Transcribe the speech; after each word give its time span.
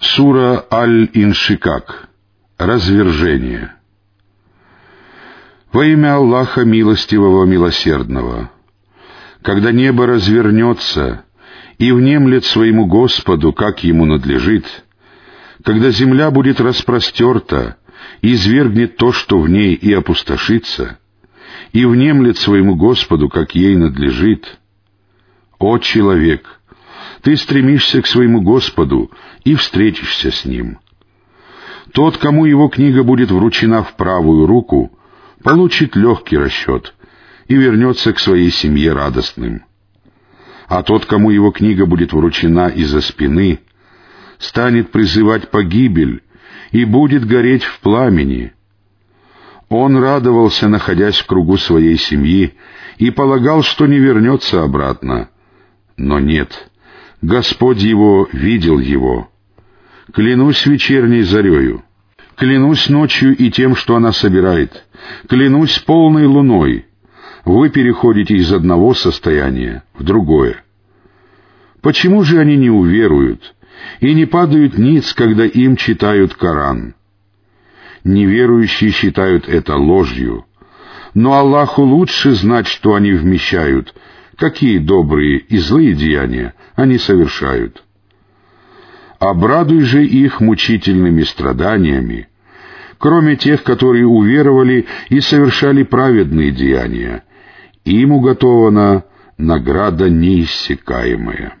Сура 0.00 0.64
Аль-Иншикак. 0.70 2.08
Развержение. 2.56 3.74
Во 5.72 5.84
имя 5.84 6.14
Аллаха 6.14 6.64
Милостивого 6.64 7.44
Милосердного. 7.46 8.50
Когда 9.42 9.72
небо 9.72 10.06
развернется 10.06 11.24
и 11.78 11.90
внемлет 11.90 12.44
своему 12.44 12.86
Господу, 12.86 13.52
как 13.52 13.82
ему 13.82 14.04
надлежит, 14.04 14.66
когда 15.64 15.90
земля 15.90 16.30
будет 16.30 16.60
распростерта, 16.60 17.76
и 18.22 18.34
извергнет 18.34 18.96
то, 18.96 19.12
что 19.12 19.40
в 19.40 19.48
ней, 19.48 19.74
и 19.74 19.92
опустошится, 19.92 20.98
и 21.72 21.84
внемлет 21.84 22.38
своему 22.38 22.76
Господу, 22.76 23.28
как 23.28 23.56
ей 23.56 23.76
надлежит. 23.76 24.58
О 25.58 25.78
человек! 25.78 26.60
Ты 27.22 27.36
стремишься 27.36 28.02
к 28.02 28.06
своему 28.06 28.40
Господу 28.40 29.10
и 29.44 29.54
встретишься 29.54 30.30
с 30.30 30.44
Ним. 30.44 30.78
Тот, 31.92 32.18
кому 32.18 32.44
его 32.44 32.68
книга 32.68 33.02
будет 33.02 33.30
вручена 33.30 33.82
в 33.82 33.94
правую 33.94 34.46
руку, 34.46 34.92
получит 35.42 35.96
легкий 35.96 36.36
расчет 36.36 36.94
и 37.46 37.54
вернется 37.54 38.12
к 38.12 38.18
своей 38.18 38.50
семье 38.50 38.92
радостным. 38.92 39.64
А 40.68 40.82
тот, 40.82 41.06
кому 41.06 41.30
его 41.30 41.50
книга 41.50 41.86
будет 41.86 42.12
вручена 42.12 42.68
из-за 42.68 43.00
спины, 43.00 43.60
станет 44.38 44.90
призывать 44.90 45.50
погибель 45.50 46.22
и 46.72 46.84
будет 46.84 47.26
гореть 47.26 47.64
в 47.64 47.80
пламени. 47.80 48.52
Он 49.70 49.96
радовался, 49.96 50.68
находясь 50.68 51.16
в 51.16 51.26
кругу 51.26 51.56
своей 51.56 51.96
семьи, 51.96 52.54
и 52.98 53.10
полагал, 53.10 53.62
что 53.62 53.86
не 53.86 53.98
вернется 53.98 54.62
обратно. 54.62 55.30
Но 55.96 56.18
нет, 56.18 56.70
Господь 57.22 57.82
его 57.82 58.28
видел 58.32 58.78
его. 58.78 59.28
Клянусь 60.12 60.64
вечерней 60.66 61.22
зарею, 61.22 61.84
клянусь 62.36 62.88
ночью 62.88 63.36
и 63.36 63.50
тем, 63.50 63.74
что 63.74 63.96
она 63.96 64.12
собирает, 64.12 64.86
клянусь 65.28 65.78
полной 65.80 66.26
луной. 66.26 66.86
Вы 67.44 67.70
переходите 67.70 68.34
из 68.34 68.52
одного 68.52 68.94
состояния 68.94 69.82
в 69.94 70.04
другое. 70.04 70.62
Почему 71.82 72.22
же 72.22 72.38
они 72.38 72.56
не 72.56 72.70
уверуют 72.70 73.54
и 74.00 74.14
не 74.14 74.26
падают 74.26 74.78
ниц, 74.78 75.12
когда 75.12 75.44
им 75.44 75.76
читают 75.76 76.34
Коран? 76.34 76.94
Неверующие 78.04 78.90
считают 78.90 79.48
это 79.48 79.76
ложью, 79.76 80.46
но 81.14 81.34
Аллаху 81.34 81.82
лучше 81.82 82.32
знать, 82.32 82.68
что 82.68 82.94
они 82.94 83.12
вмещают— 83.12 83.94
какие 84.38 84.78
добрые 84.78 85.38
и 85.38 85.58
злые 85.58 85.94
деяния 85.94 86.54
они 86.76 86.96
совершают. 86.96 87.82
Обрадуй 89.18 89.80
же 89.80 90.06
их 90.06 90.40
мучительными 90.40 91.24
страданиями, 91.24 92.28
кроме 92.98 93.34
тех, 93.34 93.64
которые 93.64 94.06
уверовали 94.06 94.86
и 95.08 95.20
совершали 95.20 95.82
праведные 95.82 96.52
деяния. 96.52 97.24
Им 97.84 98.12
уготована 98.12 99.04
награда 99.38 100.08
неиссякаемая. 100.08 101.54